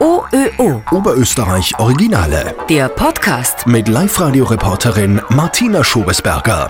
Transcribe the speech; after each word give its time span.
OÖO. 0.00 0.82
Oberösterreich 0.92 1.78
Originale. 1.78 2.54
Der 2.68 2.88
Podcast. 2.88 3.66
Mit 3.66 3.88
Live-Radio-Reporterin 3.88 5.20
Martina 5.30 5.84
Schobesberger. 5.84 6.68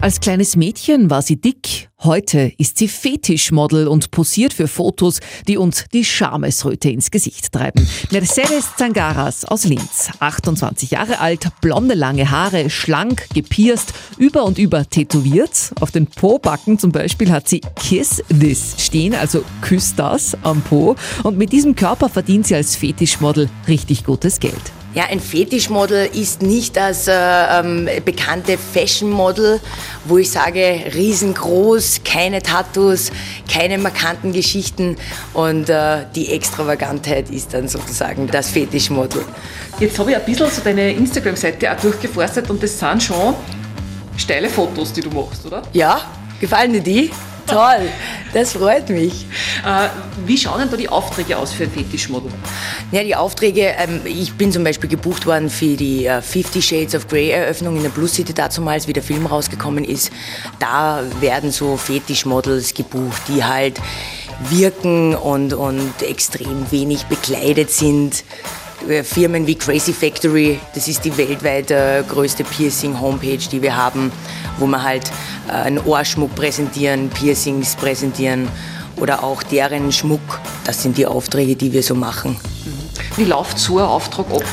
Als 0.00 0.20
kleines 0.20 0.54
Mädchen 0.54 1.10
war 1.10 1.22
sie 1.22 1.40
dick, 1.40 1.87
heute 2.04 2.52
ist 2.58 2.78
sie 2.78 2.88
Fetischmodel 2.88 3.88
und 3.88 4.10
posiert 4.10 4.52
für 4.52 4.68
Fotos, 4.68 5.20
die 5.46 5.56
uns 5.56 5.86
die 5.92 6.04
Schamesröte 6.04 6.90
ins 6.90 7.10
Gesicht 7.10 7.52
treiben. 7.52 7.86
Mercedes 8.10 8.76
Zangaras 8.76 9.44
aus 9.44 9.64
Linz, 9.64 10.10
28 10.20 10.92
Jahre 10.92 11.20
alt, 11.20 11.48
blonde 11.60 11.94
lange 11.94 12.30
Haare, 12.30 12.70
schlank, 12.70 13.26
gepierst, 13.34 13.92
über 14.16 14.44
und 14.44 14.58
über 14.58 14.88
tätowiert. 14.88 15.72
Auf 15.80 15.90
den 15.90 16.06
Po-Backen 16.06 16.78
zum 16.78 16.92
Beispiel 16.92 17.30
hat 17.30 17.48
sie 17.48 17.60
Kiss 17.76 18.22
This 18.28 18.76
stehen, 18.78 19.14
also 19.14 19.44
küss 19.60 19.94
das 19.94 20.36
am 20.42 20.62
Po. 20.62 20.96
Und 21.24 21.38
mit 21.38 21.52
diesem 21.52 21.74
Körper 21.74 22.08
verdient 22.08 22.46
sie 22.46 22.54
als 22.54 22.76
Fetischmodel 22.76 23.48
richtig 23.66 24.04
gutes 24.04 24.40
Geld. 24.40 24.72
Ja, 24.94 25.04
ein 25.10 25.20
Fetischmodel 25.20 26.08
ist 26.14 26.40
nicht 26.40 26.74
das 26.76 27.08
äh, 27.08 27.12
ähm, 27.12 27.88
bekannte 28.06 28.56
Fashionmodel, 28.56 29.60
wo 30.06 30.16
ich 30.16 30.30
sage, 30.30 30.80
riesengroß, 30.94 32.00
keine 32.04 32.42
Tattoos, 32.42 33.10
keine 33.52 33.76
markanten 33.76 34.32
Geschichten 34.32 34.96
und 35.34 35.68
äh, 35.68 36.04
die 36.14 36.32
Extravagantheit 36.32 37.30
ist 37.30 37.52
dann 37.52 37.68
sozusagen 37.68 38.28
das 38.28 38.48
Fetischmodel. 38.48 39.24
Jetzt 39.78 39.98
habe 39.98 40.12
ich 40.12 40.16
ein 40.16 40.24
bisschen 40.24 40.50
so 40.50 40.62
deine 40.64 40.90
Instagram-Seite 40.92 41.70
auch 41.70 41.80
durchgeforstet 41.80 42.48
und 42.48 42.62
das 42.62 42.78
sind 42.78 43.02
schon 43.02 43.34
steile 44.16 44.48
Fotos, 44.48 44.94
die 44.94 45.02
du 45.02 45.10
machst, 45.10 45.44
oder? 45.44 45.62
Ja, 45.74 46.00
gefallen 46.40 46.72
dir 46.72 46.80
die? 46.80 47.10
Toll, 47.48 47.88
das 48.34 48.52
freut 48.52 48.90
mich. 48.90 49.26
Äh, 49.64 49.88
wie 50.26 50.36
schauen 50.36 50.60
denn 50.60 50.70
da 50.70 50.76
die 50.76 50.88
Aufträge 50.88 51.38
aus 51.38 51.52
für 51.52 51.64
ein 51.64 51.70
Fetischmodel? 51.70 52.30
Ja, 52.92 53.02
die 53.02 53.16
Aufträge, 53.16 53.74
ähm, 53.78 54.02
ich 54.04 54.34
bin 54.34 54.52
zum 54.52 54.64
Beispiel 54.64 54.90
gebucht 54.90 55.24
worden 55.24 55.48
für 55.48 55.76
die 55.76 56.06
äh, 56.06 56.20
Fifty 56.20 56.60
Shades 56.60 56.94
of 56.94 57.08
Grey 57.08 57.30
Eröffnung 57.30 57.76
in 57.76 57.82
der 57.82 57.90
Plus 57.90 58.14
City 58.14 58.34
damals, 58.34 58.86
wie 58.86 58.92
der 58.92 59.02
Film 59.02 59.26
rausgekommen 59.26 59.84
ist. 59.84 60.12
Da 60.58 61.02
werden 61.20 61.50
so 61.50 61.76
Fetischmodels 61.76 62.74
gebucht, 62.74 63.22
die 63.28 63.42
halt 63.42 63.80
wirken 64.50 65.14
und, 65.14 65.54
und 65.54 66.02
extrem 66.02 66.70
wenig 66.70 67.06
bekleidet 67.06 67.70
sind. 67.70 68.24
Äh, 68.86 69.02
Firmen 69.02 69.46
wie 69.46 69.54
Crazy 69.54 69.92
Factory, 69.92 70.60
das 70.74 70.88
ist 70.88 71.04
die 71.04 71.16
weltweit 71.16 71.70
äh, 71.70 72.02
größte 72.06 72.44
Piercing-Homepage, 72.44 73.48
die 73.50 73.62
wir 73.62 73.76
haben, 73.76 74.12
wo 74.58 74.66
wir 74.66 74.82
halt 74.82 75.10
äh, 75.48 75.52
einen 75.52 75.78
Ohrschmuck 75.78 76.34
präsentieren, 76.34 77.08
Piercings 77.10 77.74
präsentieren 77.76 78.48
oder 78.96 79.24
auch 79.24 79.42
deren 79.42 79.90
Schmuck. 79.92 80.40
Das 80.64 80.82
sind 80.82 80.96
die 80.96 81.06
Aufträge, 81.06 81.56
die 81.56 81.72
wir 81.72 81.82
so 81.82 81.94
machen. 81.94 82.36
Wie 83.16 83.24
läuft 83.24 83.58
so 83.58 83.78
ein 83.78 83.84
Auftrag 83.84 84.26
ab? 84.30 84.44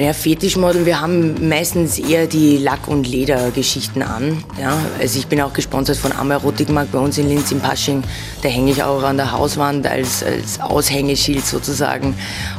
Ja, 0.00 0.14
Fetischmodel, 0.14 0.86
wir 0.86 0.98
haben 1.02 1.46
meistens 1.46 1.98
eher 1.98 2.26
die 2.26 2.56
Lack- 2.56 2.88
und 2.88 3.06
Ledergeschichten 3.06 4.02
an. 4.02 4.42
Ja, 4.58 4.78
also 4.98 5.18
ich 5.18 5.26
bin 5.26 5.42
auch 5.42 5.52
gesponsert 5.52 5.98
von 5.98 6.12
Amerotikmarkt 6.12 6.90
bei 6.90 6.98
uns 6.98 7.18
in 7.18 7.28
Linz 7.28 7.52
im 7.52 7.60
Pasching. 7.60 8.02
Da 8.40 8.48
hänge 8.48 8.70
ich 8.70 8.82
auch 8.82 9.02
an 9.02 9.18
der 9.18 9.30
Hauswand 9.30 9.86
als, 9.86 10.24
als 10.24 10.58
Aushängeschild 10.58 11.44
sozusagen. 11.44 12.14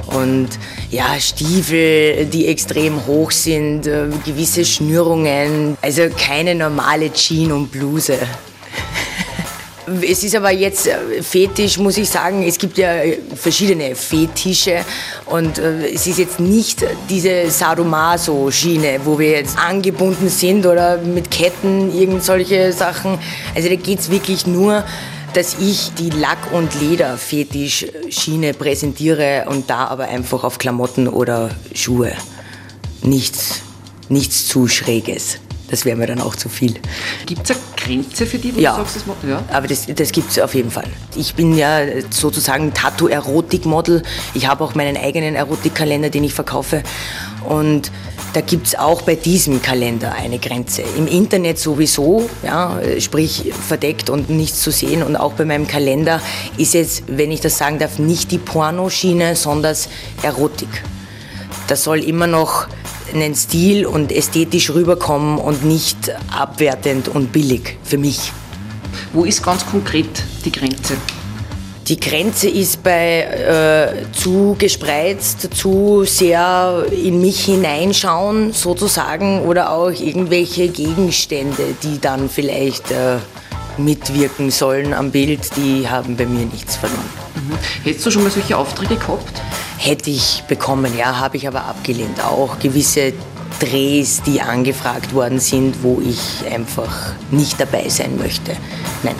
Und 0.06 0.50
ja, 0.92 1.20
Stiefel, 1.20 2.28
die 2.28 2.46
extrem 2.46 3.08
hoch 3.08 3.32
sind, 3.32 3.88
äh, 3.88 4.10
gewisse 4.24 4.64
Schnürungen. 4.64 5.78
Also 5.82 6.04
keine 6.16 6.54
normale 6.54 7.12
Jean 7.12 7.52
und 7.54 7.72
Bluse. 7.72 8.20
Es 10.02 10.24
ist 10.24 10.36
aber 10.36 10.52
jetzt 10.52 10.88
äh, 10.88 11.22
Fetisch, 11.22 11.78
muss 11.78 11.98
ich 11.98 12.10
sagen. 12.10 12.44
Es 12.44 12.58
gibt 12.58 12.78
ja 12.78 12.96
äh, 12.96 13.18
verschiedene 13.36 13.96
Fetische 13.96 14.86
und 15.26 15.58
äh, 15.58 15.90
es 15.94 16.08
ist 16.08 16.20
jetzt 16.20 16.40
nicht 16.40 16.84
diese 17.10 17.50
Sadomaso-Schiene, 17.50 19.02
wo 19.04 19.18
wir 19.18 19.32
jetzt 19.32 19.58
angebunden 19.58 20.30
sind 20.30 20.66
oder 20.66 20.98
mit 20.98 21.32
Ketten, 21.32 21.94
irgend 21.94 22.24
solche 22.24 22.72
Sachen. 22.74 23.18
Also 23.56 23.70
da 23.70 23.76
geht 23.76 24.00
es 24.00 24.12
wirklich 24.12 24.46
nur 24.48 24.84
dass 25.34 25.56
ich 25.60 25.94
die 25.94 26.10
Lack- 26.10 26.52
und 26.52 26.80
Leder-Fetisch-Schiene 26.82 28.54
präsentiere 28.54 29.46
und 29.48 29.70
da 29.70 29.88
aber 29.88 30.10
einfach 30.10 30.44
auf 30.44 30.58
Klamotten 30.58 31.08
oder 31.08 31.52
Schuhe. 31.74 32.12
Nichts, 33.02 33.62
nichts 34.10 34.48
zu 34.48 34.68
Schräges. 34.68 35.40
Das 35.72 35.86
wäre 35.86 35.96
mir 35.98 36.06
dann 36.06 36.20
auch 36.22 36.36
zu 36.36 36.50
viel. 36.50 36.76
Gibt 37.26 37.50
es 37.50 37.56
eine 37.56 37.60
Grenze 37.78 38.26
für 38.26 38.38
die, 38.38 38.54
wo 38.56 38.60
Ja. 38.60 38.72
du 38.76 38.82
sagst, 38.82 38.98
das 38.98 39.06
Model? 39.08 39.30
Ja. 39.32 39.44
Aber 39.52 39.68
das, 39.68 39.88
das 39.88 40.12
gibt 40.12 40.30
es 40.32 40.38
auf 40.40 40.54
jeden 40.54 40.70
Fall. 40.70 40.88
Ich 41.16 41.34
bin 41.34 41.58
ja 41.58 41.80
sozusagen 42.10 42.74
Tattoo-Erotik-Model. 42.74 44.04
Ich 44.34 44.48
habe 44.48 44.64
auch 44.64 44.76
meinen 44.76 44.98
eigenen 44.98 45.36
Erotikkalender, 45.36 46.10
den 46.10 46.26
ich 46.26 46.34
verkaufe. 46.34 46.84
Und 47.48 47.90
da 48.34 48.42
gibt 48.42 48.68
es 48.68 48.76
auch 48.76 49.02
bei 49.02 49.16
diesem 49.16 49.62
Kalender 49.62 50.14
eine 50.14 50.40
Grenze. 50.40 50.84
Im 50.98 51.08
Internet 51.08 51.58
sowieso, 51.58 52.30
ja, 52.44 52.78
sprich 53.00 53.52
verdeckt 53.68 54.10
und 54.10 54.30
nichts 54.30 54.62
zu 54.62 54.72
sehen. 54.72 55.04
Und 55.04 55.16
auch 55.16 55.34
bei 55.34 55.46
meinem 55.46 55.68
Kalender 55.68 56.22
ist 56.58 56.74
jetzt, 56.74 57.04
wenn 57.08 57.32
ich 57.32 57.42
das 57.42 57.58
sagen 57.58 57.80
darf, 57.80 57.98
nicht 57.98 58.32
die 58.32 58.38
Pornoschiene, 58.38 59.36
sondern 59.36 59.76
Erotik. 60.22 60.70
Das 61.72 61.86
soll 61.86 62.00
immer 62.00 62.28
noch 62.28 62.68
einen 63.14 63.34
Stil 63.34 63.86
und 63.86 64.12
ästhetisch 64.12 64.72
rüberkommen 64.72 65.38
und 65.38 65.64
nicht 65.64 66.12
abwertend 66.30 67.08
und 67.08 67.32
billig 67.32 67.78
für 67.82 67.98
mich. 67.98 68.34
Wo 69.14 69.24
ist 69.24 69.42
ganz 69.42 69.66
konkret 69.66 70.22
die 70.44 70.52
Grenze? 70.52 70.98
Die 71.88 71.98
Grenze 71.98 72.50
ist 72.50 72.84
bei 72.84 73.22
äh, 73.22 74.12
zu 74.12 74.58
gespreizt, 74.60 75.56
zu 75.56 76.04
sehr 76.04 76.88
in 76.92 77.22
mich 77.22 77.46
hineinschauen 77.46 78.52
sozusagen 78.52 79.44
oder 79.44 79.72
auch 79.72 79.92
irgendwelche 79.92 80.68
Gegenstände, 80.68 81.64
die 81.84 82.02
dann 82.02 82.28
vielleicht 82.28 82.92
äh, 82.92 83.16
mitwirken 83.78 84.52
sollen 84.52 84.94
am 84.94 85.10
Bild, 85.12 85.40
die 85.56 85.88
haben 85.88 86.18
bei 86.18 86.26
mir 86.26 86.46
nichts 86.48 86.76
verloren. 86.76 87.31
Hättest 87.84 88.06
du 88.06 88.12
schon 88.12 88.24
mal 88.24 88.32
solche 88.32 88.58
Aufträge 88.58 88.96
gehabt? 88.96 89.42
Hätte 89.78 90.10
ich 90.10 90.44
bekommen, 90.48 90.98
ja, 90.98 91.20
habe 91.20 91.38
ich 91.38 91.48
aber 91.48 91.66
abgelehnt. 91.66 92.24
Auch 92.24 92.60
gewisse 92.60 93.14
Drehs, 93.60 94.22
die 94.24 94.42
angefragt 94.42 95.14
worden 95.14 95.40
sind, 95.40 95.84
wo 95.84 96.02
ich 96.02 96.52
einfach 96.52 97.14
nicht 97.32 97.60
dabei 97.60 97.90
sein 97.90 98.18
möchte. 98.18 98.56
Nein. 99.04 99.16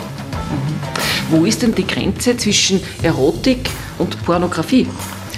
Wo 1.30 1.44
ist 1.44 1.62
denn 1.62 1.74
die 1.74 1.86
Grenze 1.86 2.36
zwischen 2.36 2.82
Erotik 3.02 3.70
und 3.98 4.22
Pornografie? 4.24 4.86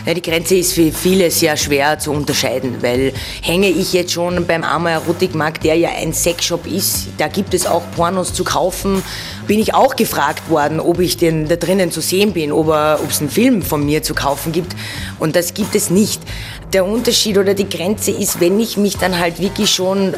Ja, 0.06 0.12
die 0.12 0.20
Grenze 0.20 0.56
ist 0.56 0.74
für 0.74 0.92
viele 0.92 1.30
sehr 1.30 1.56
schwer 1.56 1.98
zu 1.98 2.12
unterscheiden, 2.12 2.82
weil 2.82 3.14
hänge 3.40 3.68
ich 3.68 3.94
jetzt 3.94 4.12
schon 4.12 4.46
beim 4.46 4.62
Armer 4.62 4.90
Erotikmarkt, 4.90 5.64
der 5.64 5.76
ja 5.76 5.88
ein 5.98 6.12
Sexshop 6.12 6.66
ist, 6.66 7.06
da 7.16 7.26
gibt 7.26 7.54
es 7.54 7.66
auch 7.66 7.82
Pornos 7.96 8.34
zu 8.34 8.44
kaufen, 8.44 9.02
bin 9.46 9.58
ich 9.58 9.72
auch 9.72 9.96
gefragt 9.96 10.50
worden, 10.50 10.78
ob 10.78 11.00
ich 11.00 11.16
denn 11.16 11.48
da 11.48 11.56
drinnen 11.56 11.90
zu 11.90 12.02
sehen 12.02 12.34
bin, 12.34 12.52
ob 12.52 12.68
es 13.08 13.20
einen 13.20 13.30
Film 13.30 13.62
von 13.62 13.86
mir 13.86 14.02
zu 14.02 14.14
kaufen 14.14 14.52
gibt. 14.52 14.76
Und 15.18 15.36
das 15.36 15.54
gibt 15.54 15.74
es 15.74 15.88
nicht. 15.88 16.20
Der 16.74 16.84
Unterschied 16.84 17.38
oder 17.38 17.54
die 17.54 17.68
Grenze 17.68 18.10
ist, 18.10 18.42
wenn 18.42 18.60
ich 18.60 18.76
mich 18.76 18.98
dann 18.98 19.18
halt 19.18 19.40
wirklich 19.40 19.70
schon 19.70 20.12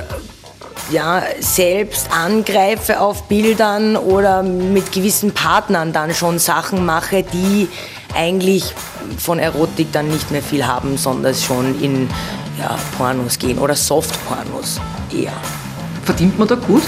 ja, 0.91 1.23
selbst 1.39 2.09
angreife 2.11 3.01
auf 3.01 3.25
Bildern 3.25 3.97
oder 3.97 4.43
mit 4.43 4.91
gewissen 4.91 5.33
Partnern 5.33 5.93
dann 5.93 6.13
schon 6.13 6.41
Sachen 6.41 6.85
mache, 6.85 7.23
die 7.23 7.69
eigentlich 8.15 8.75
von 9.19 9.39
Erotik 9.39 9.93
dann 9.93 10.09
nicht 10.09 10.31
mehr 10.31 10.43
viel 10.43 10.67
haben, 10.67 10.97
sondern 10.97 11.34
schon 11.34 11.81
in 11.81 12.09
ja, 12.59 12.78
Pornos 12.97 13.39
gehen 13.39 13.59
oder 13.59 13.75
Soft-Pornos 13.75 14.81
eher. 15.12 15.33
Verdient 16.05 16.39
man 16.39 16.49
da 16.49 16.55
gut? 16.55 16.83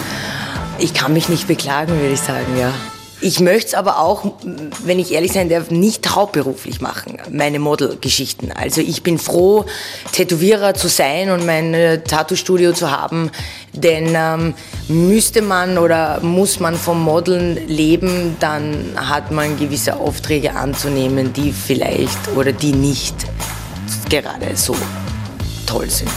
Ich 0.79 0.95
kann 0.95 1.13
mich 1.13 1.29
nicht 1.29 1.47
beklagen, 1.49 1.93
würde 1.93 2.15
ich 2.15 2.21
sagen, 2.21 2.57
ja. 2.59 2.73
Ich 3.21 3.41
möchte 3.41 3.69
es 3.69 3.75
aber 3.75 3.99
auch, 3.99 4.33
wenn 4.85 5.01
ich 5.01 5.13
ehrlich 5.13 5.33
sein 5.33 5.49
darf, 5.49 5.71
nicht 5.71 6.15
hauptberuflich 6.15 6.81
machen, 6.81 7.19
meine 7.31 7.59
Modelgeschichten. 7.59 8.53
Also 8.53 8.81
ich 8.81 9.03
bin 9.03 9.19
froh, 9.19 9.65
Tätowierer 10.13 10.75
zu 10.75 10.89
sein 10.89 11.31
und 11.31 11.45
mein 11.45 11.73
Tattoo-Studio 12.05 12.73
zu 12.73 12.93
haben, 12.93 13.31
denn 13.73 14.13
ähm, 14.15 14.55
müsste 14.87 15.43
man 15.43 15.79
oder 15.79 16.21
muss 16.21 16.61
man 16.61 16.77
vom 16.77 17.03
Modeln 17.03 17.67
leben, 17.67 18.37
dann 18.39 18.93
hat 18.95 19.33
man 19.33 19.59
gewisse 19.59 19.97
Aufträge 19.97 20.55
anzunehmen, 20.55 21.33
die 21.33 21.53
vielleicht 21.53 22.29
oder 22.37 22.53
die 22.53 22.73
nicht 22.73 23.17
gerade 24.09 24.57
so 24.57 24.77
toll 25.67 25.91
sind. 25.91 26.11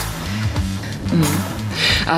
Äh, 1.11 1.60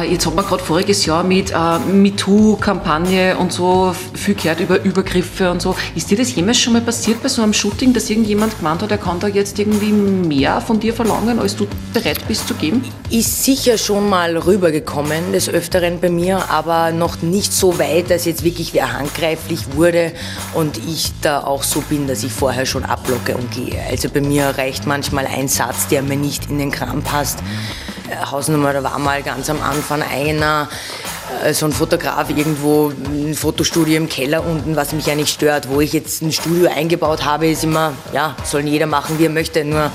jetzt 0.10 0.26
hat 0.26 0.36
man 0.36 0.46
gerade 0.46 0.64
voriges 0.64 1.06
Jahr 1.06 1.24
mit 1.24 1.52
äh, 1.52 1.80
MeToo-Kampagne 1.80 3.38
und 3.38 3.52
so 3.52 3.96
viel 4.14 4.36
gehört 4.36 4.60
über 4.60 4.84
Übergriffe 4.84 5.52
und 5.52 5.62
so. 5.62 5.76
Ist 5.96 6.12
dir 6.12 6.18
das 6.18 6.36
jemals 6.36 6.60
schon 6.60 6.74
mal 6.74 6.82
passiert 6.82 7.22
bei 7.22 7.30
so 7.30 7.42
einem 7.42 7.54
Shooting, 7.54 7.94
dass 7.94 8.10
irgendjemand 8.10 8.58
gemeint 8.58 8.82
hat, 8.82 8.92
er 8.92 8.98
kann 8.98 9.20
da 9.20 9.28
jetzt 9.28 9.60
irgendwie 9.60 9.92
mehr 9.92 10.62
von 10.62 10.80
dir 10.80 10.94
verlangen, 10.94 11.40
als 11.40 11.56
du 11.56 11.68
bereit 11.94 12.28
bist 12.28 12.48
zu 12.48 12.54
geben? 12.56 12.84
Ist 13.10 13.44
sicher 13.44 13.78
schon 13.78 14.10
mal 14.10 14.38
rübergekommen, 14.38 15.32
des 15.34 15.50
Öfteren 15.50 16.00
bei 16.00 16.10
mir, 16.10 16.50
aber 16.50 16.92
noch 16.92 17.22
nicht 17.22 17.54
so 17.54 17.78
weit, 17.80 18.10
dass 18.10 18.26
jetzt 18.26 18.44
wirklich 18.44 18.74
wer 18.74 18.94
handgreiflich 18.94 19.76
wurde 19.76 20.12
und 20.54 20.78
ich 20.78 21.12
da 21.22 21.44
auch 21.44 21.64
so 21.64 21.82
bin, 21.82 22.08
dass 22.08 22.24
ich 22.24 22.32
vorher 22.32 22.66
schon 22.66 22.84
ablocke 22.86 23.36
und 23.36 23.52
gehe. 23.52 23.80
Also 23.90 24.10
bei 24.10 24.22
mir 24.22 24.46
reicht 24.58 24.88
manchmal 24.88 25.28
ein 25.28 25.48
Satz, 25.48 25.88
der 25.88 26.02
mir 26.02 26.18
nicht 26.18 26.50
in 26.50 26.58
den 26.58 26.72
Kram 26.72 27.02
passt. 27.02 27.40
Hausnummer, 28.32 28.74
da 28.74 28.84
war 28.84 29.00
mal 29.00 29.22
ganz 29.24 29.50
am 29.50 29.62
Anfang 29.62 30.02
einer, 30.02 30.70
äh, 31.44 31.54
so 31.54 31.66
ein 31.66 31.72
Fotograf 31.72 32.30
irgendwo, 32.30 32.92
ein 33.06 33.34
Fotostudio 33.34 33.98
im 33.98 34.10
Keller 34.10 34.46
unten, 34.46 34.76
was 34.76 34.94
mich 34.94 35.06
ja 35.06 35.16
nicht 35.16 35.34
stört. 35.34 35.70
Wo 35.70 35.82
ich 35.82 35.94
jetzt 35.94 36.22
ein 36.22 36.32
Studio 36.32 36.70
eingebaut 36.70 37.26
habe, 37.26 37.48
ist 37.48 37.64
immer, 37.64 37.94
ja, 38.14 38.36
soll 38.44 38.62
jeder 38.62 38.86
machen, 38.86 39.20
wie 39.20 39.26
er 39.26 39.30
möchte, 39.30 39.64
nur 39.66 39.92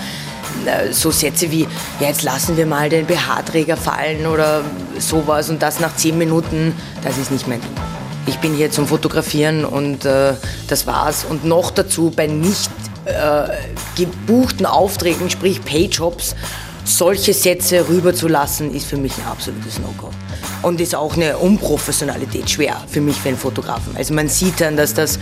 äh, 0.66 0.92
so 0.92 1.10
Sätze 1.10 1.50
wie, 1.50 1.62
ja, 2.00 2.08
jetzt 2.08 2.22
lassen 2.22 2.56
wir 2.56 2.66
mal 2.66 2.88
den 2.88 3.06
BH-Träger 3.06 3.76
fallen 3.76 4.26
oder 4.26 4.62
sowas 4.98 5.50
und 5.50 5.62
das 5.62 5.80
nach 5.80 5.94
zehn 5.96 6.18
Minuten, 6.18 6.74
das 7.04 7.18
ist 7.18 7.30
nicht 7.30 7.46
mein 7.46 7.60
Ding. 7.60 7.70
Ich 8.26 8.38
bin 8.38 8.54
hier 8.54 8.70
zum 8.70 8.86
Fotografieren 8.86 9.64
und 9.64 10.04
äh, 10.04 10.34
das 10.68 10.86
war's. 10.86 11.24
Und 11.24 11.46
noch 11.46 11.70
dazu 11.70 12.12
bei 12.14 12.26
nicht 12.26 12.70
äh, 13.06 13.48
gebuchten 13.96 14.66
Aufträgen, 14.66 15.30
sprich 15.30 15.64
Payjobs, 15.64 16.34
solche 16.88 17.34
Sätze 17.34 17.88
rüberzulassen, 17.88 18.74
ist 18.74 18.86
für 18.86 18.96
mich 18.96 19.12
ein 19.18 19.26
absolutes 19.26 19.78
No-Go. 19.78 20.10
Und 20.62 20.80
ist 20.80 20.94
auch 20.94 21.14
eine 21.14 21.36
Unprofessionalität 21.38 22.50
schwer 22.50 22.76
für 22.88 23.00
mich, 23.00 23.16
für 23.16 23.28
einen 23.28 23.38
Fotografen. 23.38 23.96
Also 23.96 24.14
man 24.14 24.28
sieht 24.28 24.60
dann, 24.60 24.76
dass 24.76 24.94
das 24.94 25.18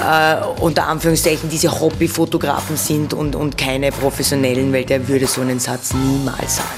äh, 0.00 0.36
unter 0.60 0.86
Anführungszeichen 0.86 1.48
diese 1.50 1.80
Hobbyfotografen 1.80 2.76
sind 2.76 3.12
und, 3.12 3.34
und 3.34 3.58
keine 3.58 3.92
professionellen, 3.92 4.72
weil 4.72 4.84
der 4.84 5.08
würde 5.08 5.26
so 5.26 5.40
einen 5.40 5.60
Satz 5.60 5.92
niemals 5.92 6.56
sagen. 6.56 6.68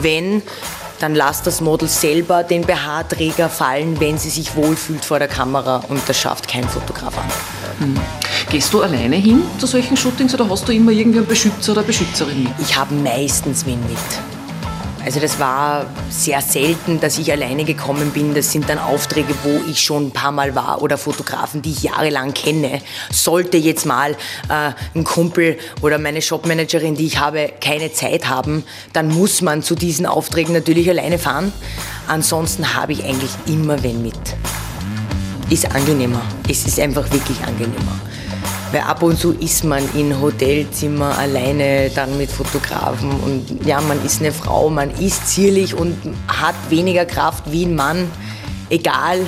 Wenn, 0.00 0.42
dann 1.00 1.14
lasst 1.14 1.46
das 1.46 1.60
Model 1.60 1.88
selber 1.88 2.44
den 2.44 2.62
BH-Träger 2.62 3.48
fallen, 3.48 4.00
wenn 4.00 4.16
sie 4.18 4.30
sich 4.30 4.56
wohlfühlt 4.56 5.04
vor 5.04 5.18
der 5.18 5.28
Kamera 5.28 5.82
und 5.88 6.00
das 6.08 6.18
schafft 6.18 6.48
kein 6.48 6.68
Fotograf 6.68 7.16
an. 7.18 7.28
Hm. 7.80 8.00
Gehst 8.54 8.72
du 8.72 8.82
alleine 8.82 9.16
hin 9.16 9.42
zu 9.58 9.66
solchen 9.66 9.96
Shootings 9.96 10.32
oder 10.32 10.48
hast 10.48 10.68
du 10.68 10.72
immer 10.72 10.92
irgendwie 10.92 11.18
einen 11.18 11.26
Beschützer 11.26 11.72
oder 11.72 11.82
Beschützerin 11.82 12.44
mit? 12.44 12.52
Ich 12.60 12.76
habe 12.76 12.94
meistens 12.94 13.66
wen 13.66 13.80
mit. 13.80 13.98
Also 15.04 15.18
das 15.18 15.40
war 15.40 15.86
sehr 16.08 16.40
selten, 16.40 17.00
dass 17.00 17.18
ich 17.18 17.32
alleine 17.32 17.64
gekommen 17.64 18.12
bin. 18.12 18.32
Das 18.32 18.52
sind 18.52 18.68
dann 18.68 18.78
Aufträge, 18.78 19.34
wo 19.42 19.60
ich 19.68 19.82
schon 19.82 20.06
ein 20.06 20.10
paar 20.12 20.30
Mal 20.30 20.54
war 20.54 20.82
oder 20.82 20.98
Fotografen, 20.98 21.62
die 21.62 21.72
ich 21.72 21.82
jahrelang 21.82 22.32
kenne. 22.32 22.80
Sollte 23.10 23.56
jetzt 23.56 23.86
mal 23.86 24.12
äh, 24.12 24.70
ein 24.94 25.02
Kumpel 25.02 25.58
oder 25.82 25.98
meine 25.98 26.22
Shopmanagerin, 26.22 26.94
die 26.94 27.06
ich 27.06 27.18
habe, 27.18 27.50
keine 27.60 27.92
Zeit 27.92 28.28
haben, 28.28 28.62
dann 28.92 29.08
muss 29.08 29.42
man 29.42 29.64
zu 29.64 29.74
diesen 29.74 30.06
Aufträgen 30.06 30.54
natürlich 30.54 30.88
alleine 30.88 31.18
fahren. 31.18 31.52
Ansonsten 32.06 32.76
habe 32.76 32.92
ich 32.92 33.02
eigentlich 33.02 33.32
immer 33.46 33.82
wen 33.82 34.00
mit. 34.00 34.14
Ist 35.50 35.74
angenehmer. 35.74 36.22
Es 36.48 36.64
ist 36.64 36.78
einfach 36.78 37.10
wirklich 37.10 37.40
angenehmer. 37.44 37.98
Weil 38.74 38.82
ab 38.82 39.04
und 39.04 39.16
zu 39.16 39.30
ist 39.34 39.62
man 39.62 39.84
in 39.94 40.20
Hotelzimmer 40.20 41.16
alleine, 41.16 41.92
dann 41.94 42.18
mit 42.18 42.28
Fotografen 42.28 43.08
und 43.08 43.64
ja, 43.64 43.80
man 43.80 44.04
ist 44.04 44.18
eine 44.18 44.32
Frau, 44.32 44.68
man 44.68 44.90
ist 44.90 45.28
zierlich 45.28 45.76
und 45.76 45.96
hat 46.26 46.56
weniger 46.70 47.04
Kraft 47.04 47.52
wie 47.52 47.66
ein 47.66 47.76
Mann, 47.76 48.10
egal. 48.70 49.20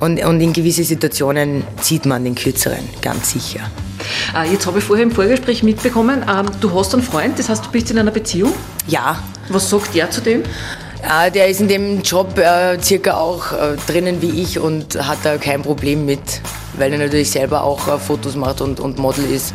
Und, 0.00 0.20
und 0.24 0.40
in 0.40 0.52
gewisse 0.52 0.82
Situationen 0.82 1.62
zieht 1.82 2.04
man 2.04 2.24
den 2.24 2.34
Kürzeren, 2.34 2.82
ganz 3.00 3.30
sicher. 3.30 3.60
Äh, 4.36 4.50
jetzt 4.50 4.66
habe 4.66 4.80
ich 4.80 4.84
vorher 4.84 5.04
im 5.04 5.12
Vorgespräch 5.12 5.62
mitbekommen, 5.62 6.24
ähm, 6.28 6.46
du 6.60 6.76
hast 6.76 6.94
einen 6.94 7.04
Freund, 7.04 7.38
das 7.38 7.48
heißt, 7.48 7.64
du 7.66 7.70
bist 7.70 7.92
in 7.92 7.98
einer 8.00 8.10
Beziehung? 8.10 8.52
Ja. 8.88 9.22
Was 9.50 9.70
sagt 9.70 9.94
der 9.94 10.10
zu 10.10 10.20
dem? 10.20 10.42
Ja, 11.06 11.28
der 11.28 11.48
ist 11.48 11.60
in 11.60 11.68
dem 11.68 12.00
Job 12.00 12.38
äh, 12.38 12.80
circa 12.82 13.18
auch 13.18 13.52
äh, 13.52 13.76
drinnen 13.86 14.22
wie 14.22 14.40
ich 14.40 14.58
und 14.58 14.96
hat 15.06 15.18
da 15.22 15.36
kein 15.36 15.60
Problem 15.60 16.06
mit, 16.06 16.40
weil 16.78 16.94
er 16.94 16.98
natürlich 16.98 17.30
selber 17.30 17.62
auch 17.62 17.86
äh, 17.88 17.98
Fotos 17.98 18.36
macht 18.36 18.62
und, 18.62 18.80
und 18.80 18.96
Model 18.96 19.30
ist. 19.30 19.52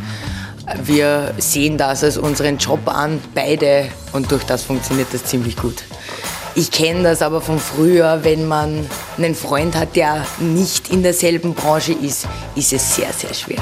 Wir 0.84 1.34
sehen 1.38 1.76
das 1.76 2.04
als 2.04 2.18
unseren 2.18 2.58
Job 2.58 2.86
an, 2.86 3.20
beide, 3.34 3.88
und 4.12 4.30
durch 4.30 4.44
das 4.44 4.62
funktioniert 4.62 5.08
das 5.12 5.24
ziemlich 5.24 5.56
gut. 5.56 5.82
Ich 6.54 6.70
kenne 6.70 7.02
das 7.02 7.20
aber 7.20 7.40
von 7.40 7.58
früher, 7.58 8.20
wenn 8.22 8.46
man 8.46 8.86
einen 9.18 9.34
Freund 9.34 9.74
hat, 9.74 9.96
der 9.96 10.24
nicht 10.38 10.90
in 10.90 11.02
derselben 11.02 11.54
Branche 11.54 11.94
ist, 11.94 12.28
ist 12.54 12.72
es 12.72 12.94
sehr, 12.94 13.12
sehr 13.12 13.34
schwer 13.34 13.58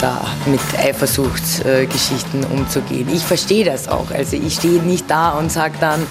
da 0.00 0.26
mit 0.46 0.60
Eifersuchtsgeschichten 0.78 2.44
umzugehen. 2.44 3.08
Ich 3.12 3.22
verstehe 3.22 3.64
das 3.64 3.88
auch. 3.88 4.10
Also 4.10 4.36
ich 4.36 4.54
stehe 4.54 4.82
nicht 4.82 5.10
da 5.10 5.30
und 5.30 5.52
sage 5.52 5.74
dann, 5.80 6.06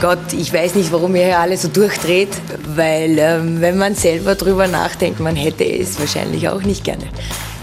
Gott, 0.00 0.32
ich 0.32 0.52
weiß 0.52 0.76
nicht, 0.76 0.92
warum 0.92 1.14
ihr 1.14 1.26
hier 1.26 1.38
alle 1.38 1.56
so 1.56 1.68
durchdreht, 1.68 2.30
weil 2.74 3.18
ähm, 3.18 3.60
wenn 3.60 3.76
man 3.76 3.94
selber 3.94 4.34
drüber 4.34 4.66
nachdenkt, 4.66 5.20
man 5.20 5.36
hätte 5.36 5.64
es 5.64 6.00
wahrscheinlich 6.00 6.48
auch 6.48 6.62
nicht 6.62 6.84
gerne, 6.84 7.04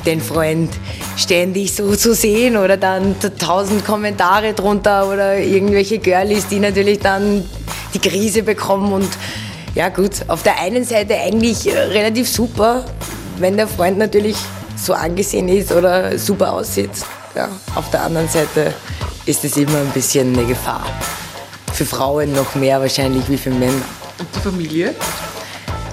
den 0.06 0.22
Freund 0.22 0.70
ständig 1.16 1.74
so 1.74 1.96
zu 1.96 2.14
sehen 2.14 2.58
oder 2.58 2.78
dann 2.78 3.16
tausend 3.40 3.86
Kommentare 3.86 4.54
drunter 4.54 5.08
oder 5.12 5.40
irgendwelche 5.40 5.98
Girlies, 5.98 6.48
die 6.48 6.60
natürlich 6.60 7.00
dann 7.00 7.44
die 7.96 8.00
Krise 8.00 8.44
bekommen 8.44 8.94
und 8.94 9.10
ja 9.74 9.90
gut, 9.90 10.28
auf 10.28 10.44
der 10.44 10.60
einen 10.60 10.84
Seite 10.84 11.16
eigentlich 11.16 11.72
äh, 11.72 11.78
relativ 11.78 12.30
super, 12.30 12.86
wenn 13.40 13.58
der 13.58 13.68
Freund 13.68 13.98
natürlich 13.98 14.36
so 14.78 14.94
angesehen 14.94 15.50
ist 15.50 15.72
oder 15.72 16.18
super 16.18 16.54
aussieht. 16.54 16.92
Ja, 17.36 17.50
auf 17.76 17.90
der 17.92 18.04
anderen 18.04 18.30
Seite 18.30 18.74
ist 19.26 19.44
es 19.44 19.58
immer 19.58 19.78
ein 19.78 19.92
bisschen 19.94 20.34
eine 20.34 20.46
Gefahr 20.46 20.86
für 21.78 21.86
Frauen 21.86 22.34
noch 22.34 22.56
mehr 22.56 22.82
wahrscheinlich 22.82 23.30
wie 23.30 23.38
für 23.38 23.52
Männer. 23.52 23.84
Und 24.18 24.28
die 24.36 24.40
Familie? 24.40 24.96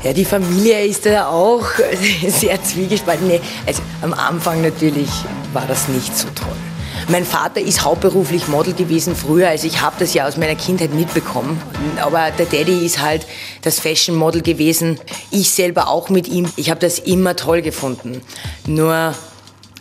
Ja, 0.02 0.14
die 0.14 0.24
Familie 0.24 0.86
ist 0.86 1.04
da 1.04 1.28
auch 1.28 1.66
sehr 2.28 2.62
zwiegespalten. 2.62 3.26
Nee, 3.26 3.40
also 3.66 3.82
am 4.00 4.14
Anfang 4.14 4.62
natürlich 4.62 5.10
war 5.52 5.66
das 5.66 5.88
nicht 5.88 6.16
so 6.16 6.26
toll. 6.34 6.53
Mein 7.08 7.26
Vater 7.26 7.60
ist 7.60 7.84
hauptberuflich 7.84 8.48
Model 8.48 8.72
gewesen 8.72 9.14
früher, 9.14 9.48
also 9.48 9.66
ich 9.66 9.82
habe 9.82 9.96
das 9.98 10.14
ja 10.14 10.26
aus 10.26 10.36
meiner 10.36 10.54
Kindheit 10.54 10.94
mitbekommen. 10.94 11.60
Aber 12.00 12.30
der 12.30 12.46
Daddy 12.46 12.84
ist 12.84 13.00
halt 13.00 13.26
das 13.62 13.78
Fashion 13.78 14.16
Model 14.16 14.40
gewesen. 14.40 14.98
Ich 15.30 15.50
selber 15.50 15.88
auch 15.88 16.08
mit 16.08 16.28
ihm. 16.28 16.48
Ich 16.56 16.70
habe 16.70 16.80
das 16.80 16.98
immer 16.98 17.36
toll 17.36 17.60
gefunden. 17.60 18.22
Nur 18.66 19.14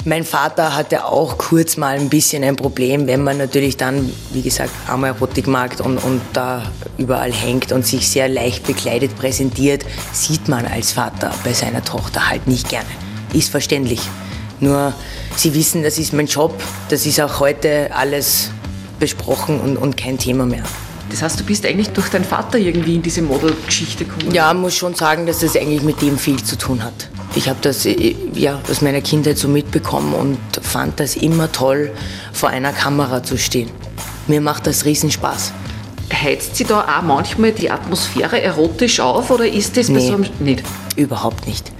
mein 0.05 0.25
Vater 0.25 0.75
hatte 0.75 1.05
auch 1.05 1.37
kurz 1.37 1.77
mal 1.77 1.97
ein 1.97 2.09
bisschen 2.09 2.43
ein 2.43 2.57
Problem, 2.57 3.07
wenn 3.07 3.23
man 3.23 3.37
natürlich 3.37 3.77
dann, 3.77 4.11
wie 4.33 4.41
gesagt, 4.41 4.71
am 4.87 5.05
Erotikmarkt 5.05 5.79
und, 5.79 5.97
und 5.99 6.19
da 6.33 6.63
überall 6.97 7.31
hängt 7.31 7.71
und 7.71 7.87
sich 7.87 8.09
sehr 8.09 8.27
leicht 8.27 8.67
bekleidet 8.67 9.15
präsentiert, 9.15 9.85
sieht 10.11 10.49
man 10.49 10.65
als 10.65 10.91
Vater 10.91 11.33
bei 11.45 11.53
seiner 11.53 11.85
Tochter 11.85 12.29
halt 12.29 12.47
nicht 12.47 12.67
gerne. 12.67 12.89
Ist 13.31 13.49
verständlich. 13.49 14.01
Nur, 14.63 14.93
Sie 15.35 15.53
wissen, 15.53 15.83
das 15.83 15.97
ist 15.97 16.13
mein 16.13 16.27
Job, 16.27 16.53
das 16.89 17.05
ist 17.05 17.19
auch 17.19 17.39
heute 17.41 17.89
alles 17.93 18.49
besprochen 18.97 19.59
und, 19.59 19.75
und 19.75 19.97
kein 19.97 20.17
Thema 20.17 20.45
mehr. 20.45 20.63
Das 21.09 21.21
heißt, 21.21 21.39
du 21.39 21.43
bist 21.43 21.65
eigentlich 21.65 21.89
durch 21.89 22.07
deinen 22.09 22.23
Vater 22.23 22.57
irgendwie 22.57 22.95
in 22.95 23.01
diese 23.01 23.21
Modelgeschichte 23.21 24.05
gekommen? 24.05 24.33
Ja, 24.33 24.53
muss 24.53 24.75
schon 24.75 24.95
sagen, 24.95 25.25
dass 25.25 25.39
das 25.39 25.57
eigentlich 25.57 25.83
mit 25.83 26.01
dem 26.01 26.17
viel 26.17 26.41
zu 26.41 26.57
tun 26.57 26.81
hat. 26.81 26.93
Ich 27.35 27.49
habe 27.49 27.59
das 27.61 27.85
äh, 27.85 28.15
ja, 28.33 28.61
aus 28.69 28.81
meiner 28.81 29.01
Kindheit 29.01 29.37
so 29.37 29.49
mitbekommen 29.49 30.13
und 30.13 30.39
fand 30.61 30.99
das 30.99 31.17
immer 31.17 31.51
toll, 31.51 31.91
vor 32.31 32.49
einer 32.49 32.71
Kamera 32.71 33.21
zu 33.21 33.37
stehen. 33.37 33.69
Mir 34.27 34.39
macht 34.39 34.65
das 34.65 34.85
Riesenspaß. 34.85 35.51
Heizt 36.13 36.55
sie 36.55 36.63
da 36.63 36.81
auch 36.81 37.01
manchmal 37.01 37.51
die 37.51 37.69
Atmosphäre 37.69 38.41
erotisch 38.41 39.01
auf 39.01 39.29
oder 39.29 39.45
ist 39.45 39.75
das 39.75 39.89
nee, 39.89 39.95
bei 39.95 40.05
so 40.05 40.13
einem 40.13 40.25
nicht? 40.39 40.63
Überhaupt 40.95 41.47
nicht. 41.47 41.71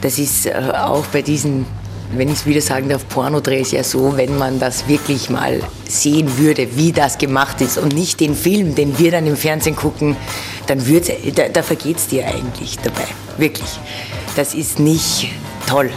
Das 0.00 0.18
ist 0.18 0.46
äh, 0.46 0.54
auch 0.54 1.04
bei 1.06 1.22
diesen, 1.22 1.66
wenn 2.12 2.28
ich 2.28 2.34
es 2.34 2.46
wieder 2.46 2.60
sagen 2.60 2.88
darf, 2.88 3.08
Pornodrehs 3.08 3.72
ja 3.72 3.82
so, 3.82 4.16
wenn 4.16 4.36
man 4.38 4.58
das 4.58 4.88
wirklich 4.88 5.30
mal 5.30 5.60
sehen 5.88 6.38
würde, 6.38 6.76
wie 6.76 6.92
das 6.92 7.18
gemacht 7.18 7.60
ist 7.60 7.78
und 7.78 7.94
nicht 7.94 8.20
den 8.20 8.34
Film, 8.34 8.74
den 8.74 8.98
wir 8.98 9.10
dann 9.10 9.26
im 9.26 9.36
Fernsehen 9.36 9.76
gucken, 9.76 10.16
dann 10.66 10.82
da, 11.34 11.48
da 11.48 11.62
vergeht 11.62 11.96
es 11.98 12.08
dir 12.08 12.26
eigentlich 12.26 12.78
dabei. 12.78 13.06
Wirklich 13.38 13.78
das 14.36 14.54
ist 14.54 14.78
nicht 14.78 15.28
toll 15.66 15.90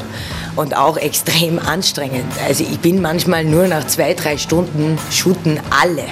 und 0.56 0.75
auch 0.75 0.98
extrem 0.98 1.60
anstrengend. 1.60 2.32
Also 2.48 2.63
ich 2.63 2.80
bin 2.80 3.01
manchmal 3.01 3.44
nur 3.44 3.68
nach 3.68 3.86
zwei, 3.88 4.13
drei 4.13 4.38
Stunden 4.38 4.98
shooten 5.12 5.60
alle. 5.70 6.04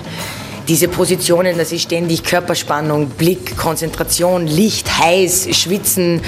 Diese 0.68 0.90
Positionen, 0.90 1.58
das 1.58 1.72
ist 1.72 1.84
ständig 1.84 2.24
Körperspannung, 2.24 3.10
Blick, 3.10 3.58
Konzentration, 3.58 4.46
Licht, 4.46 5.00
heiß, 5.00 5.48
Schwitzen. 5.56 6.22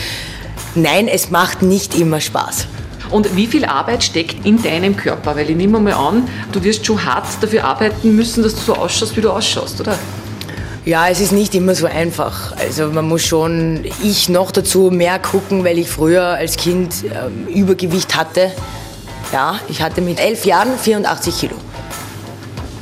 Nein, 0.76 1.10
es 1.10 1.30
macht 1.30 1.62
nicht 1.62 1.94
immer 1.96 2.22
Spaß. 2.22 2.68
Und 3.12 3.36
wie 3.36 3.48
viel 3.48 3.66
Arbeit 3.66 4.04
steckt 4.04 4.46
in 4.46 4.62
deinem 4.62 4.96
Körper? 4.96 5.36
Weil 5.36 5.50
ich 5.50 5.56
nehme 5.56 5.80
mal 5.80 5.94
an, 5.94 6.28
du 6.52 6.64
wirst 6.64 6.86
schon 6.86 7.04
hart 7.04 7.26
dafür 7.42 7.66
arbeiten 7.66 8.16
müssen, 8.16 8.44
dass 8.44 8.56
du 8.56 8.62
so 8.62 8.76
ausschaust, 8.76 9.18
wie 9.18 9.22
du 9.22 9.32
ausschaust, 9.32 9.82
oder? 9.82 9.98
Ja, 10.86 11.08
es 11.10 11.20
ist 11.20 11.32
nicht 11.32 11.54
immer 11.56 11.76
so 11.76 11.86
einfach. 11.86 12.56
Also 12.58 12.88
man 12.88 13.08
muss 13.08 13.24
schon, 13.24 13.86
ich 14.02 14.30
noch 14.30 14.52
dazu 14.52 14.90
mehr 14.92 15.20
gucken, 15.20 15.64
weil 15.64 15.78
ich 15.78 15.90
früher 15.90 16.24
als 16.24 16.58
Kind 16.58 16.94
ähm, 17.04 17.48
Übergewicht 17.48 18.16
hatte. 18.16 18.52
Ja, 19.32 19.60
ich 19.68 19.82
hatte 19.82 20.02
mit 20.02 20.20
elf 20.20 20.46
Jahren 20.46 20.78
84 20.78 21.40
Kilo. 21.40 21.56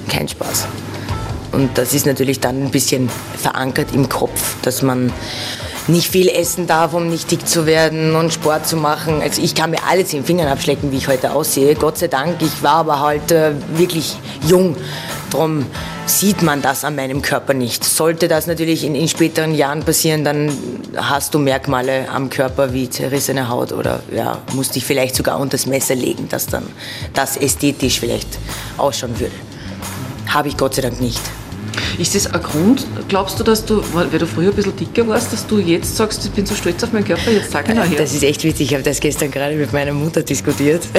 Kein 0.08 0.28
Spaß. 0.28 0.68
Und 1.52 1.78
das 1.78 1.94
ist 1.94 2.06
natürlich 2.06 2.40
dann 2.40 2.64
ein 2.64 2.72
bisschen 2.72 3.10
verankert 3.36 3.88
im 3.94 4.08
Kopf, 4.08 4.56
dass 4.62 4.82
man 4.82 5.12
nicht 5.88 6.10
viel 6.10 6.28
essen 6.28 6.68
darf, 6.68 6.94
um 6.94 7.10
nicht 7.10 7.32
dick 7.32 7.48
zu 7.48 7.66
werden 7.66 8.16
und 8.16 8.34
Sport 8.34 8.68
zu 8.68 8.76
machen. 8.76 9.22
Also 9.22 9.42
ich 9.42 9.56
kann 9.56 9.72
mir 9.72 9.84
alles 9.88 10.14
in 10.14 10.20
den 10.20 10.26
Fingern 10.26 10.48
abschlecken, 10.48 10.92
wie 10.92 10.98
ich 10.98 11.08
heute 11.08 11.32
aussehe. 11.32 11.76
Gott 11.76 11.98
sei 11.98 12.08
Dank, 12.08 12.42
ich 12.42 12.62
war 12.64 12.76
aber 12.76 13.00
halt 13.00 13.32
äh, 13.32 13.52
wirklich 13.76 14.18
jung. 14.48 14.76
Darum 15.32 15.66
sieht 16.06 16.42
man 16.42 16.62
das 16.62 16.84
an 16.84 16.96
meinem 16.96 17.22
Körper 17.22 17.54
nicht. 17.54 17.84
Sollte 17.84 18.28
das 18.28 18.48
natürlich 18.48 18.84
in, 18.84 18.96
in, 18.96 19.08
späteren 19.08 19.54
Jahren 19.54 19.84
passieren, 19.84 20.24
dann 20.24 20.52
hast 20.96 21.34
du 21.34 21.40
Merkmale 21.40 22.10
am 22.10 22.30
Körper 22.30 22.74
wie 22.74 22.90
zerrissene 22.90 23.50
Haut 23.50 23.72
oder 23.72 24.02
ja, 24.14 24.40
musst 24.54 24.76
dich 24.76 24.86
vielleicht 24.86 25.16
sogar 25.16 25.40
unter 25.40 25.58
das 25.58 25.66
Messer 25.66 25.96
legen, 25.96 26.30
dass 26.30 26.48
dann 26.48 26.64
das 27.14 27.38
ästhetisch 27.38 28.00
vielleicht 28.00 28.28
ausschauen 28.78 29.20
würde. 29.20 29.36
Habe 30.28 30.48
ich 30.48 30.58
Gott 30.58 30.76
sei 30.76 30.82
Dank 30.82 31.02
nicht. 31.02 31.22
Ist 31.98 32.16
das 32.16 32.28
ein 32.28 32.42
Grund, 32.42 32.86
glaubst 33.08 33.40
du, 33.40 33.44
dass 33.44 33.66
du, 33.66 33.84
weil 33.94 34.08
du 34.08 34.28
früher 34.28 34.50
ein 34.50 34.56
bisschen 34.56 34.76
dicker 34.76 35.08
warst, 35.08 35.34
dass 35.34 35.46
du 35.48 35.60
jetzt 35.60 35.96
sagst, 35.96 36.26
ich 36.26 36.32
bin 36.32 36.46
so 36.46 36.56
stolz 36.56 36.84
auf 36.84 36.94
meinen 36.94 37.06
Körper, 37.06 37.32
jetzt 37.32 37.52
sag 37.52 37.68
ich 37.68 37.76
mal 37.76 37.88
her? 37.88 37.98
Das 37.98 38.14
ist 38.14 38.24
echt 38.24 38.44
witzig, 38.44 38.68
ich 38.68 38.74
habe 38.74 38.84
das 38.84 39.00
gestern 39.00 39.32
gerade 39.32 39.56
mit 39.56 39.74
meiner 39.74 39.94
Mutter 39.94 40.24
diskutiert. 40.24 40.84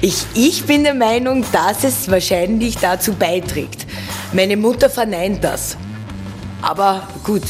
Ich, 0.00 0.26
ich 0.34 0.64
bin 0.64 0.82
der 0.82 0.92
Meinung, 0.92 1.44
dass 1.52 1.84
es 1.84 2.10
wahrscheinlich 2.10 2.76
dazu 2.78 3.12
beiträgt. 3.12 3.86
Meine 4.32 4.56
Mutter 4.56 4.90
verneint 4.90 5.44
das. 5.44 5.76
Aber 6.60 7.08
gut, 7.22 7.42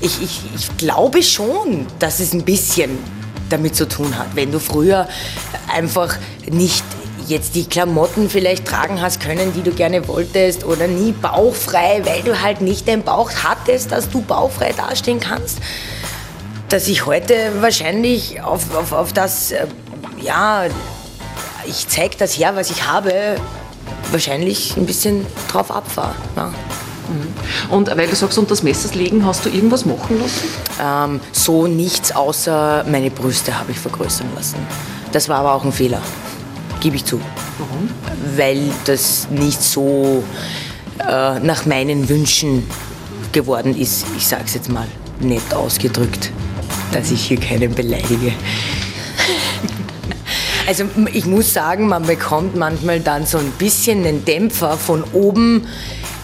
ich, 0.00 0.22
ich, 0.22 0.40
ich 0.54 0.76
glaube 0.76 1.22
schon, 1.22 1.86
dass 1.98 2.20
es 2.20 2.34
ein 2.34 2.44
bisschen 2.44 2.90
damit 3.48 3.74
zu 3.74 3.88
tun 3.88 4.16
hat. 4.18 4.28
Wenn 4.34 4.52
du 4.52 4.60
früher 4.60 5.08
einfach 5.68 6.16
nicht 6.50 6.84
jetzt 7.28 7.54
die 7.54 7.66
Klamotten 7.66 8.30
vielleicht 8.30 8.66
tragen 8.66 9.00
hast 9.00 9.20
können, 9.20 9.52
die 9.52 9.62
du 9.62 9.70
gerne 9.70 10.08
wolltest 10.08 10.64
oder 10.64 10.86
nie 10.86 11.12
bauchfrei, 11.12 12.02
weil 12.04 12.22
du 12.22 12.42
halt 12.42 12.60
nicht 12.60 12.88
den 12.88 13.02
Bauch 13.02 13.30
hattest, 13.42 13.92
dass 13.92 14.08
du 14.10 14.20
bauchfrei 14.22 14.72
dastehen 14.72 15.20
kannst, 15.20 15.58
dass 16.68 16.88
ich 16.88 17.06
heute 17.06 17.34
wahrscheinlich 17.60 18.42
auf, 18.42 18.74
auf, 18.74 18.92
auf 18.92 19.12
das, 19.12 19.52
äh, 19.52 19.66
ja, 20.20 20.64
ich 21.66 21.88
zeige 21.88 22.16
das 22.16 22.38
her, 22.38 22.56
was 22.56 22.70
ich 22.70 22.86
habe, 22.86 23.36
wahrscheinlich 24.10 24.76
ein 24.76 24.86
bisschen 24.86 25.26
drauf 25.50 25.70
abfahre. 25.70 26.14
Ja. 26.36 26.46
Mhm. 26.46 27.72
Und 27.72 27.96
weil 27.96 28.06
du 28.06 28.16
sagst, 28.16 28.38
unter 28.38 28.50
das 28.50 28.62
Messers 28.62 28.94
legen, 28.94 29.24
hast 29.24 29.44
du 29.44 29.50
irgendwas 29.50 29.84
machen 29.84 30.20
lassen? 30.20 30.48
Ähm, 30.82 31.20
so 31.32 31.66
nichts, 31.66 32.14
außer 32.14 32.84
meine 32.88 33.10
Brüste 33.10 33.58
habe 33.58 33.72
ich 33.72 33.78
vergrößern 33.78 34.28
lassen. 34.34 34.56
Das 35.12 35.28
war 35.28 35.38
aber 35.38 35.54
auch 35.54 35.64
ein 35.64 35.72
Fehler 35.72 36.02
gebe 36.80 36.96
ich 36.96 37.04
zu. 37.04 37.20
Warum? 37.58 37.88
Weil 38.36 38.70
das 38.84 39.28
nicht 39.30 39.62
so 39.62 40.22
äh, 41.00 41.38
nach 41.40 41.66
meinen 41.66 42.08
Wünschen 42.08 42.68
geworden 43.32 43.76
ist. 43.78 44.06
Ich 44.16 44.26
sage 44.26 44.44
es 44.46 44.54
jetzt 44.54 44.68
mal 44.68 44.86
nett 45.20 45.54
ausgedrückt, 45.54 46.30
dass 46.92 47.10
ich 47.10 47.22
hier 47.24 47.38
keinen 47.38 47.74
beleidige. 47.74 48.32
Also 50.66 50.84
ich 51.14 51.24
muss 51.24 51.54
sagen, 51.54 51.88
man 51.88 52.02
bekommt 52.02 52.54
manchmal 52.54 53.00
dann 53.00 53.24
so 53.24 53.38
ein 53.38 53.52
bisschen 53.52 54.04
einen 54.04 54.26
Dämpfer 54.26 54.76
von 54.76 55.02
oben, 55.14 55.66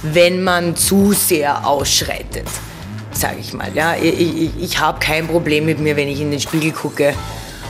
wenn 0.02 0.44
man 0.44 0.76
zu 0.76 1.14
sehr 1.14 1.66
ausschreitet, 1.66 2.46
sage 3.10 3.36
ich 3.40 3.54
mal. 3.54 3.70
Ja, 3.74 3.96
ich, 3.96 4.20
ich, 4.20 4.50
ich 4.60 4.78
habe 4.78 5.00
kein 5.00 5.28
Problem 5.28 5.64
mit 5.64 5.80
mir, 5.80 5.96
wenn 5.96 6.08
ich 6.08 6.20
in 6.20 6.30
den 6.30 6.40
Spiegel 6.40 6.72
gucke 6.72 7.14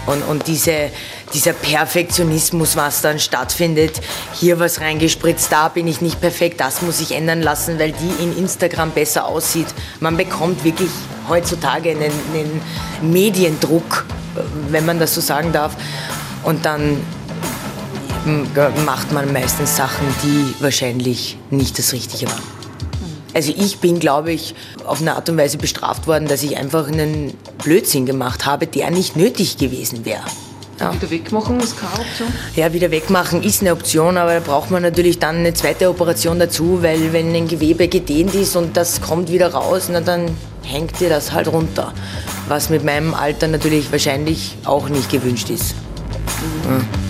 und, 0.07 0.23
und 0.23 0.47
diese, 0.47 0.91
dieser 1.33 1.53
Perfektionismus, 1.53 2.77
was 2.77 3.01
dann 3.01 3.19
stattfindet, 3.19 4.01
hier 4.35 4.59
was 4.61 4.81
reingespritzt, 4.81 5.51
da 5.51 5.69
bin 5.69 5.87
ich 5.87 6.01
nicht 6.01 6.21
perfekt, 6.21 6.61
das 6.61 6.83
muss 6.83 7.01
ich 7.01 7.13
ändern 7.13 7.43
lassen, 7.43 7.79
weil 7.79 7.93
die 7.93 8.23
in 8.23 8.37
Instagram 8.37 8.91
besser 8.91 9.27
aussieht. 9.27 9.69
Man 10.01 10.17
bekommt 10.17 10.65
wirklich 10.65 10.91
heutzutage 11.29 11.91
einen, 11.91 12.13
einen 12.33 12.63
Mediendruck, 13.03 14.07
wenn 14.69 14.85
man 14.85 14.99
das 14.99 15.15
so 15.15 15.21
sagen 15.21 15.53
darf. 15.53 15.77
Und 16.43 16.65
dann 16.67 17.03
macht 18.85 19.13
man 19.13 19.33
meistens 19.33 19.77
Sachen, 19.77 20.07
die 20.23 20.55
wahrscheinlich 20.63 21.39
nicht 21.51 21.79
das 21.79 21.93
Richtige 21.93 22.27
waren. 22.27 22.54
Also 23.35 23.53
ich 23.57 23.79
bin, 23.79 23.99
glaube 23.99 24.33
ich, 24.33 24.55
auf 24.87 25.01
eine 25.01 25.17
Art 25.17 25.29
und 25.29 25.37
Weise 25.37 25.59
bestraft 25.59 26.07
worden, 26.07 26.29
dass 26.29 26.43
ich 26.43 26.57
einfach 26.57 26.87
einen 26.87 27.35
Blödsinn 27.63 28.07
gemacht 28.07 28.47
habe, 28.47 28.67
der 28.67 28.91
nicht 28.91 29.17
nötig 29.17 29.59
gewesen 29.59 30.05
wäre. 30.05 30.23
Ja. 30.81 30.93
Wieder 30.93 31.11
wegmachen 31.11 31.61
ist 31.61 31.79
keine 31.79 32.01
Option? 32.01 32.29
Ja, 32.57 32.73
wieder 32.73 32.91
wegmachen 32.91 33.43
ist 33.43 33.61
eine 33.61 33.73
Option, 33.73 34.17
aber 34.17 34.35
da 34.35 34.41
braucht 34.41 34.71
man 34.71 34.83
natürlich 34.83 35.19
dann 35.19 35.37
eine 35.37 35.55
zweite 35.55 35.89
Operation 35.89 36.39
dazu, 36.39 36.83
weil 36.83 37.13
wenn 37.13 37.35
ein 37.35 37.47
Gewebe 37.47 37.89
gedehnt 37.89 38.35
ist 38.35 38.57
und 38.57 38.77
das 38.77 39.01
kommt 39.01 39.31
wieder 39.31 39.53
raus, 39.53 39.89
na, 39.91 40.01
dann 40.01 40.37
hängt 40.63 40.99
dir 40.99 41.09
das 41.09 41.33
halt 41.33 41.49
runter. 41.49 41.93
Was 42.49 42.71
mit 42.71 42.85
meinem 42.85 43.15
Alter 43.15 43.49
natürlich 43.49 43.93
wahrscheinlich 43.93 44.57
auch 44.65 44.89
nicht 44.89 45.11
gewünscht 45.11 45.51
ist. 45.51 45.75
Mhm. 46.65 46.71
Ja. 46.71 47.04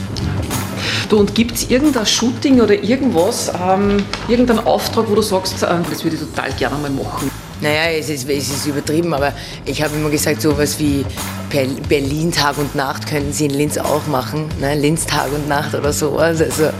Du, 1.08 1.18
und 1.18 1.34
gibt 1.34 1.52
es 1.52 1.70
irgendein 1.70 2.06
Shooting 2.06 2.60
oder 2.60 2.82
irgendwas, 2.82 3.52
ähm, 3.62 4.02
irgendeinen 4.28 4.66
Auftrag, 4.66 5.08
wo 5.08 5.14
du 5.14 5.22
sagst, 5.22 5.62
äh, 5.62 5.66
das 5.90 6.02
würde 6.02 6.16
ich 6.16 6.22
total 6.22 6.50
gerne 6.52 6.76
mal 6.76 6.90
machen? 6.90 7.30
Naja, 7.60 7.98
es 7.98 8.08
ist, 8.08 8.28
es 8.28 8.50
ist 8.50 8.66
übertrieben, 8.66 9.14
aber 9.14 9.32
ich 9.64 9.82
habe 9.82 9.94
immer 9.94 10.10
gesagt, 10.10 10.42
sowas 10.42 10.78
wie 10.78 11.04
Berlin 11.88 12.32
Tag 12.32 12.58
und 12.58 12.74
Nacht 12.74 13.06
könnten 13.06 13.32
sie 13.32 13.46
in 13.46 13.52
Linz 13.52 13.78
auch 13.78 14.06
machen. 14.06 14.48
Ne? 14.60 14.74
Linz 14.74 15.06
Tag 15.06 15.32
und 15.32 15.48
Nacht 15.48 15.74
oder 15.74 15.92
sowas. 15.92 16.40
Also 16.40 16.70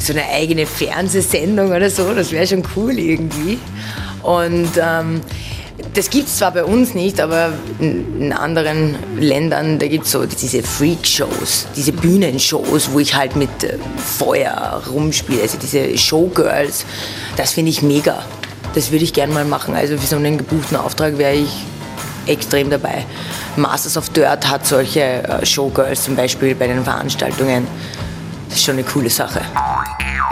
so 0.00 0.12
eine 0.12 0.24
eigene 0.28 0.66
Fernsehsendung 0.66 1.70
oder 1.70 1.88
so, 1.88 2.12
das 2.14 2.32
wäre 2.32 2.46
schon 2.46 2.62
cool 2.76 2.98
irgendwie. 2.98 3.58
Und 4.22 4.70
ähm, 4.76 5.20
das 5.92 6.10
gibt 6.10 6.28
es 6.28 6.38
zwar 6.38 6.52
bei 6.52 6.64
uns 6.64 6.94
nicht, 6.94 7.20
aber 7.20 7.52
in 7.78 8.32
anderen 8.32 8.96
Ländern, 9.16 9.78
da 9.78 9.86
gibt 9.86 10.06
es 10.06 10.12
so 10.12 10.24
diese 10.24 10.62
Freak-Shows, 10.62 11.68
diese 11.76 11.92
Bühnenshows, 11.92 12.90
wo 12.92 12.98
ich 12.98 13.14
halt 13.14 13.36
mit 13.36 13.64
äh, 13.64 13.78
Feuer 14.18 14.82
rumspiele, 14.90 15.42
also 15.42 15.58
diese 15.58 15.96
Showgirls. 15.96 16.84
Das 17.36 17.52
finde 17.52 17.70
ich 17.70 17.82
mega. 17.82 18.24
Das 18.74 18.90
würde 18.90 19.04
ich 19.04 19.12
gerne 19.12 19.32
mal 19.32 19.44
machen. 19.44 19.74
Also 19.74 19.96
für 19.96 20.06
so 20.06 20.16
einen 20.16 20.38
gebuchten 20.38 20.76
Auftrag 20.76 21.18
wäre 21.18 21.34
ich 21.34 21.50
extrem 22.26 22.70
dabei. 22.70 23.04
Masters 23.56 23.96
of 23.96 24.08
Dirt 24.10 24.48
hat 24.48 24.66
solche 24.66 25.00
äh, 25.00 25.46
Showgirls 25.46 26.04
zum 26.04 26.16
Beispiel 26.16 26.54
bei 26.54 26.66
den 26.66 26.82
Veranstaltungen. 26.82 27.66
Das 28.48 28.58
ist 28.58 28.64
schon 28.64 28.74
eine 28.74 28.84
coole 28.84 29.10
Sache. 29.10 29.42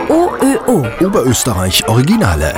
OÖO 0.08 0.86
Oberösterreich 1.00 1.86
Originale. 1.88 2.54